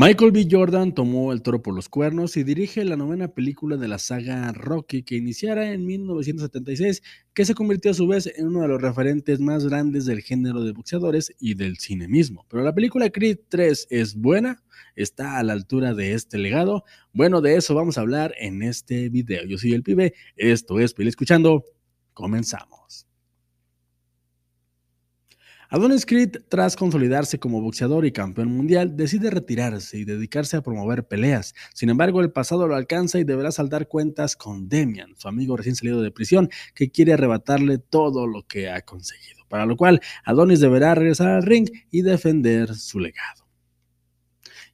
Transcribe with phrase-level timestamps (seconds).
[0.00, 0.46] Michael B.
[0.48, 4.52] Jordan tomó el toro por los cuernos y dirige la novena película de la saga
[4.52, 7.02] Rocky que iniciara en 1976,
[7.34, 10.62] que se convirtió a su vez en uno de los referentes más grandes del género
[10.62, 12.46] de boxeadores y del cine mismo.
[12.48, 14.62] Pero la película Creed 3 es buena,
[14.94, 16.84] está a la altura de este legado.
[17.12, 19.46] Bueno, de eso vamos a hablar en este video.
[19.46, 21.64] Yo soy el pibe, esto es Pili Escuchando,
[22.14, 23.07] comenzamos.
[25.70, 31.06] Adonis Creed, tras consolidarse como boxeador y campeón mundial, decide retirarse y dedicarse a promover
[31.06, 31.54] peleas.
[31.74, 35.76] Sin embargo, el pasado lo alcanza y deberá saldar cuentas con Demian, su amigo recién
[35.76, 39.44] salido de prisión, que quiere arrebatarle todo lo que ha conseguido.
[39.50, 43.47] Para lo cual, Adonis deberá regresar al ring y defender su legado.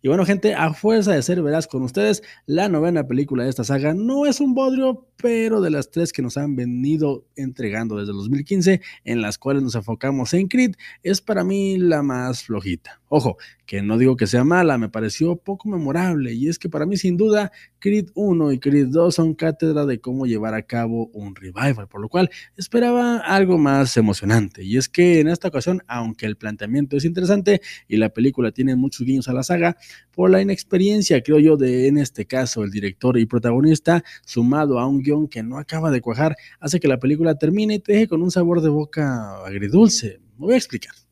[0.05, 3.65] Y bueno, gente, a fuerza de ser veraz con ustedes, la novena película de esta
[3.65, 8.13] saga no es un bodrio, pero de las tres que nos han venido entregando desde
[8.13, 13.01] 2015, en las cuales nos enfocamos en Creed, es para mí la más flojita.
[13.17, 16.85] Ojo, que no digo que sea mala, me pareció poco memorable, y es que para
[16.85, 21.07] mí sin duda Creed 1 y Creed 2 son cátedra de cómo llevar a cabo
[21.13, 24.65] un revival, por lo cual esperaba algo más emocionante.
[24.65, 28.75] Y es que en esta ocasión, aunque el planteamiento es interesante y la película tiene
[28.75, 29.77] muchos guiños a la saga,
[30.11, 34.89] por la inexperiencia, creo yo, de en este caso el director y protagonista, sumado a
[34.89, 38.09] un guion que no acaba de cuajar, hace que la película termine y te deje
[38.09, 40.19] con un sabor de boca agridulce.
[40.37, 41.04] Me voy a explicar.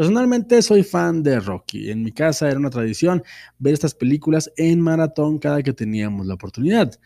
[0.00, 1.90] Personalmente soy fan de Rocky.
[1.90, 3.22] En mi casa era una tradición
[3.58, 6.98] ver estas películas en maratón cada que teníamos la oportunidad.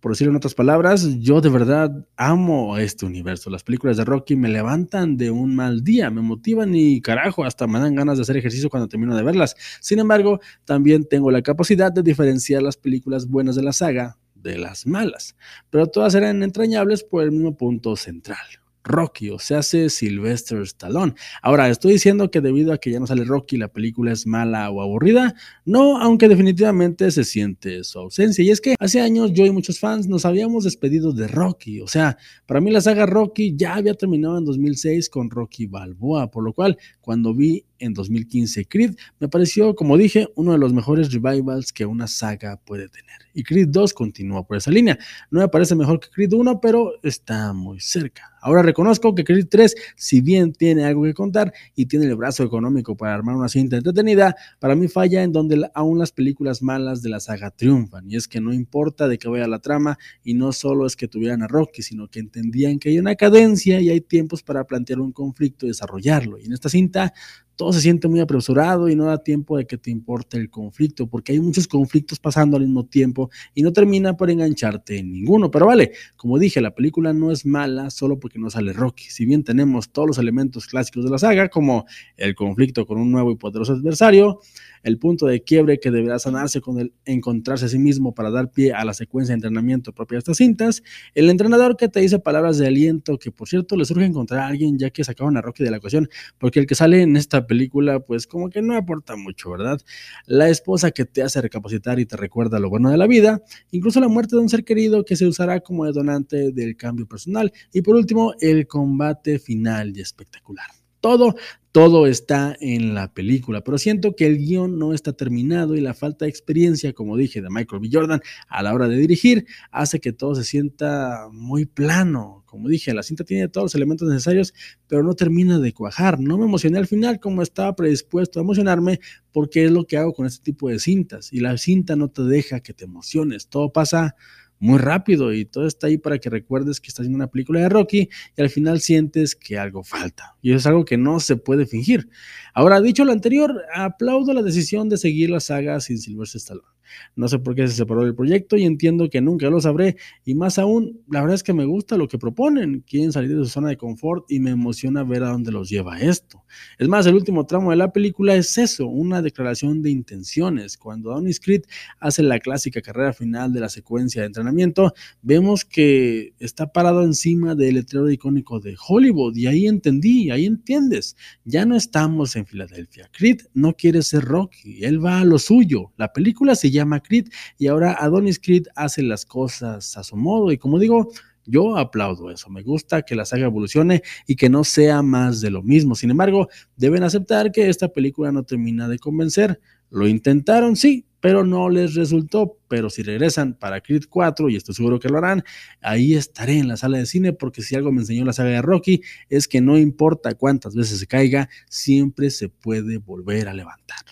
[0.00, 3.50] Por decirlo en otras palabras, yo de verdad amo este universo.
[3.50, 7.66] Las películas de Rocky me levantan de un mal día, me motivan y carajo, hasta
[7.66, 9.54] me dan ganas de hacer ejercicio cuando termino de verlas.
[9.82, 14.56] Sin embargo, también tengo la capacidad de diferenciar las películas buenas de la saga de
[14.56, 15.36] las malas,
[15.68, 18.46] pero todas eran entrañables por el mismo punto central,
[18.84, 21.14] Rocky, o se hace Sylvester Stallone.
[21.42, 24.70] Ahora, ¿estoy diciendo que debido a que ya no sale Rocky la película es mala
[24.70, 25.34] o aburrida?
[25.64, 28.44] No, aunque definitivamente se siente su ausencia.
[28.44, 31.80] Y es que hace años yo y muchos fans nos habíamos despedido de Rocky.
[31.80, 36.30] O sea, para mí la saga Rocky ya había terminado en 2006 con Rocky Balboa,
[36.30, 40.72] por lo cual cuando vi en 2015 Creed, me pareció, como dije, uno de los
[40.72, 43.18] mejores revivals que una saga puede tener.
[43.34, 44.98] Y Creed 2 continúa por esa línea.
[45.30, 48.30] No me parece mejor que Creed 1, pero está muy cerca.
[48.40, 52.44] Ahora reconozco que Creed 3, si bien tiene algo que contar y tiene el brazo
[52.44, 57.02] económico para armar una cinta entretenida, para mí falla en donde aún las películas malas
[57.02, 58.10] de la saga triunfan.
[58.10, 61.08] Y es que no importa de qué vaya la trama, y no solo es que
[61.08, 65.00] tuvieran a Rocky, sino que entendían que hay una cadencia y hay tiempos para plantear
[65.00, 66.38] un conflicto y desarrollarlo.
[66.38, 67.12] Y en esta cinta tá?
[67.56, 71.06] Todo se siente muy apresurado y no da tiempo de que te importe el conflicto,
[71.06, 75.50] porque hay muchos conflictos pasando al mismo tiempo y no termina por engancharte en ninguno.
[75.50, 79.04] Pero vale, como dije, la película no es mala solo porque no sale Rocky.
[79.04, 83.10] Si bien tenemos todos los elementos clásicos de la saga, como el conflicto con un
[83.10, 84.40] nuevo y poderoso adversario,
[84.82, 88.50] el punto de quiebre que deberá sanarse con el encontrarse a sí mismo para dar
[88.50, 90.82] pie a la secuencia de entrenamiento propia de estas cintas,
[91.14, 94.46] el entrenador que te dice palabras de aliento, que por cierto le surge encontrar a
[94.48, 97.43] alguien ya que sacaron a Rocky de la ecuación, porque el que sale en esta
[97.46, 99.80] película pues como que no aporta mucho, ¿verdad?
[100.26, 104.00] La esposa que te hace recapacitar y te recuerda lo bueno de la vida, incluso
[104.00, 107.82] la muerte de un ser querido que se usará como detonante del cambio personal y
[107.82, 110.83] por último el combate final y espectacular.
[111.04, 111.34] Todo,
[111.70, 115.92] todo está en la película, pero siento que el guion no está terminado y la
[115.92, 117.90] falta de experiencia, como dije, de Michael B.
[117.92, 122.42] Jordan a la hora de dirigir, hace que todo se sienta muy plano.
[122.46, 124.54] Como dije, la cinta tiene todos los elementos necesarios,
[124.86, 126.18] pero no termina de cuajar.
[126.20, 128.98] No me emocioné al final como estaba predispuesto a emocionarme,
[129.30, 131.34] porque es lo que hago con este tipo de cintas.
[131.34, 133.48] Y la cinta no te deja que te emociones.
[133.48, 134.16] Todo pasa
[134.64, 137.68] muy rápido y todo está ahí para que recuerdes que estás viendo una película de
[137.68, 140.36] Rocky y al final sientes que algo falta.
[140.40, 142.08] Y eso es algo que no se puede fingir.
[142.54, 146.73] Ahora, dicho lo anterior, aplaudo la decisión de seguir la saga sin Sylvester Stallone.
[147.16, 149.96] No sé por qué se separó del proyecto y entiendo que nunca lo sabré.
[150.24, 152.84] Y más aún, la verdad es que me gusta lo que proponen.
[152.86, 156.00] Quieren salir de su zona de confort y me emociona ver a dónde los lleva
[156.00, 156.44] esto.
[156.78, 160.76] Es más, el último tramo de la película es eso, una declaración de intenciones.
[160.76, 161.62] Cuando Donny Creed
[162.00, 164.92] hace la clásica carrera final de la secuencia de entrenamiento,
[165.22, 171.16] vemos que está parado encima del letrero icónico de Hollywood y ahí entendí, ahí entiendes.
[171.44, 173.10] Ya no estamos en Filadelfia.
[173.12, 175.92] Creed no quiere ser Rocky, él va a lo suyo.
[175.96, 177.28] La película se llama Creed
[177.58, 181.10] y ahora Adonis Creed hace las cosas a su modo y como digo,
[181.46, 185.50] yo aplaudo eso, me gusta que la saga evolucione y que no sea más de
[185.50, 185.94] lo mismo.
[185.94, 189.60] Sin embargo, deben aceptar que esta película no termina de convencer.
[189.90, 192.58] Lo intentaron, sí, pero no les resultó.
[192.68, 195.44] Pero si regresan para Creed 4, y estoy seguro que lo harán,
[195.82, 198.62] ahí estaré en la sala de cine, porque si algo me enseñó la saga de
[198.62, 204.04] Rocky es que no importa cuántas veces se caiga, siempre se puede volver a levantar.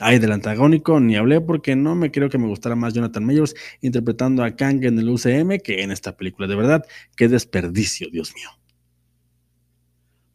[0.00, 3.54] Ay, del antagónico ni hablé porque no me creo que me gustara más Jonathan Mayors
[3.80, 6.46] interpretando a Kang en el UCM que en esta película.
[6.46, 6.84] De verdad,
[7.16, 8.50] qué desperdicio, Dios mío.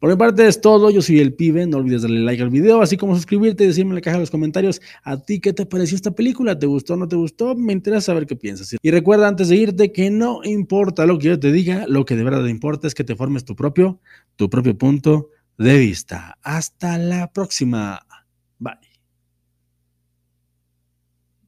[0.02, 2.82] Por mi parte es todo, yo soy el pibe, no olvides darle like al video,
[2.82, 5.64] así como suscribirte y decirme en la caja de los comentarios a ti qué te
[5.64, 7.54] pareció esta película, ¿te gustó o no te gustó?
[7.54, 8.74] Me interesa saber qué piensas.
[8.82, 12.16] Y recuerda antes de irte que no importa lo que yo te diga, lo que
[12.16, 14.00] de verdad importa es que te formes tu propio,
[14.34, 16.36] tu propio punto de vista.
[16.42, 18.04] Hasta la próxima.